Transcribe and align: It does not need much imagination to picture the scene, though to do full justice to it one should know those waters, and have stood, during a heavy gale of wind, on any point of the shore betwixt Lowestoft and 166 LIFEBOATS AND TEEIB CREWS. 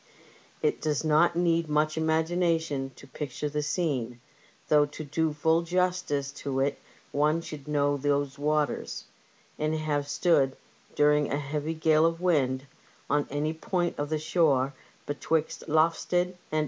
It 0.63 0.81
does 0.81 1.03
not 1.03 1.35
need 1.35 1.69
much 1.69 1.95
imagination 1.95 2.91
to 2.95 3.05
picture 3.05 3.49
the 3.49 3.61
scene, 3.61 4.19
though 4.67 4.87
to 4.87 5.03
do 5.03 5.31
full 5.31 5.61
justice 5.61 6.31
to 6.41 6.59
it 6.59 6.79
one 7.11 7.39
should 7.41 7.67
know 7.67 7.97
those 7.97 8.39
waters, 8.39 9.03
and 9.59 9.75
have 9.75 10.07
stood, 10.07 10.55
during 10.95 11.31
a 11.31 11.37
heavy 11.37 11.75
gale 11.75 12.07
of 12.07 12.19
wind, 12.19 12.65
on 13.11 13.27
any 13.29 13.53
point 13.53 13.93
of 13.99 14.09
the 14.09 14.17
shore 14.17 14.73
betwixt 15.05 15.69
Lowestoft 15.69 15.69
and 15.69 15.69
166 15.69 15.69
LIFEBOATS 15.69 16.17
AND 16.17 16.27
TEEIB 16.29 16.49
CREWS. 16.49 16.59